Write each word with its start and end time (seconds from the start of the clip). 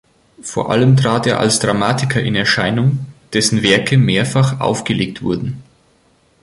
Vor 0.41 0.71
allem 0.71 0.97
trat 0.97 1.27
er 1.27 1.39
als 1.39 1.59
Dramatiker 1.59 2.19
in 2.23 2.33
Erscheinung, 2.33 3.05
dessen 3.33 3.61
Werke 3.61 3.99
mehrfach 3.99 4.59
aufgelegt 4.59 5.21
wurden. 5.21 5.61